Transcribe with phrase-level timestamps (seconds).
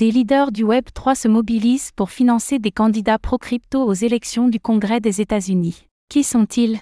[0.00, 4.58] Des leaders du Web 3 se mobilisent pour financer des candidats pro-crypto aux élections du
[4.58, 5.84] Congrès des États-Unis.
[6.08, 6.80] Qui sont-ils?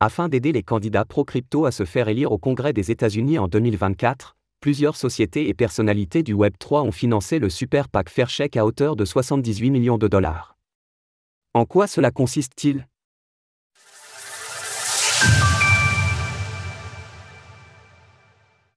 [0.00, 4.36] Afin d'aider les candidats pro-crypto à se faire élire au Congrès des États-Unis en 2024,
[4.60, 8.96] plusieurs sociétés et personnalités du Web 3 ont financé le Super PAC Faircheck à hauteur
[8.96, 10.58] de 78 millions de dollars.
[11.54, 12.86] En quoi cela consiste-t-il?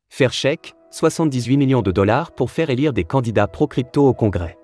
[0.07, 4.60] Faircheck, 78 millions de dollars pour faire élire des candidats pro-crypto au Congrès.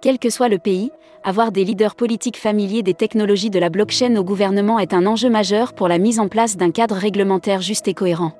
[0.00, 0.90] Quel que soit le pays,
[1.22, 5.28] avoir des leaders politiques familiers des technologies de la blockchain au gouvernement est un enjeu
[5.28, 8.32] majeur pour la mise en place d'un cadre réglementaire juste et cohérent.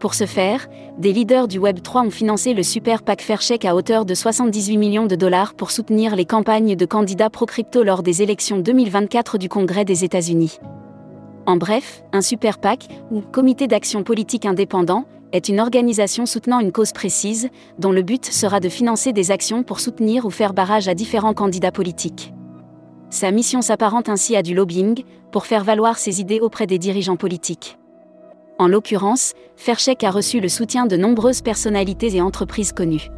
[0.00, 4.06] Pour ce faire, des leaders du Web3 ont financé le Super PAC Faircheck à hauteur
[4.06, 8.60] de 78 millions de dollars pour soutenir les campagnes de candidats pro-crypto lors des élections
[8.60, 10.58] 2024 du Congrès des États-Unis.
[11.44, 15.04] En bref, un Super PAC, ou Comité d'action politique indépendant,
[15.34, 17.48] est une organisation soutenant une cause précise,
[17.78, 21.34] dont le but sera de financer des actions pour soutenir ou faire barrage à différents
[21.34, 22.32] candidats politiques.
[23.10, 27.16] Sa mission s'apparente ainsi à du lobbying, pour faire valoir ses idées auprès des dirigeants
[27.16, 27.78] politiques.
[28.60, 33.10] En l'occurrence, Faircheck a reçu le soutien de nombreuses personnalités et entreprises connues.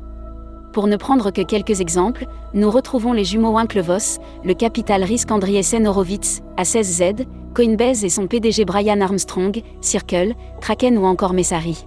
[0.72, 5.86] Pour ne prendre que quelques exemples, nous retrouvons les jumeaux Winklevoss, le capital risque Andriessen
[5.86, 11.84] Horowitz, A16Z, Coinbase et son PDG Brian Armstrong, Circle, Kraken ou encore Messari.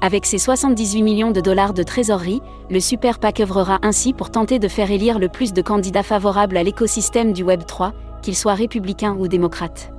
[0.00, 4.60] Avec ses 78 millions de dollars de trésorerie, le Super PAC œuvrera ainsi pour tenter
[4.60, 7.90] de faire élire le plus de candidats favorables à l'écosystème du Web3,
[8.22, 9.92] qu'ils soient républicains ou démocrates.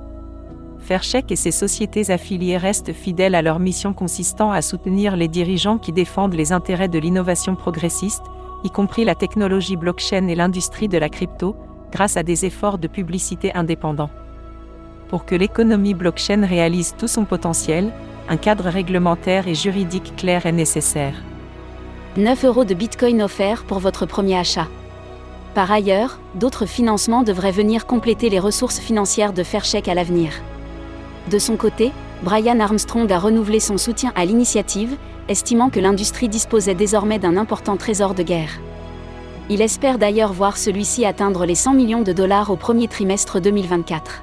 [0.78, 5.76] Faircheck et ses sociétés affiliées restent fidèles à leur mission consistant à soutenir les dirigeants
[5.76, 8.24] qui défendent les intérêts de l'innovation progressiste,
[8.64, 11.56] y compris la technologie blockchain et l'industrie de la crypto,
[11.92, 14.10] grâce à des efforts de publicité indépendants.
[15.08, 17.92] Pour que l'économie blockchain réalise tout son potentiel,
[18.30, 21.14] un cadre réglementaire et juridique clair est nécessaire.
[22.16, 24.68] 9 euros de Bitcoin offerts pour votre premier achat.
[25.52, 30.30] Par ailleurs, d'autres financements devraient venir compléter les ressources financières de Faircheck à l'avenir.
[31.28, 31.90] De son côté,
[32.22, 34.96] Brian Armstrong a renouvelé son soutien à l'initiative,
[35.28, 38.60] estimant que l'industrie disposait désormais d'un important trésor de guerre.
[39.48, 44.22] Il espère d'ailleurs voir celui-ci atteindre les 100 millions de dollars au premier trimestre 2024.